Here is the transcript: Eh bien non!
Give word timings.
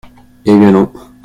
Eh 0.49 0.57
bien 0.57 0.71
non! 0.71 0.87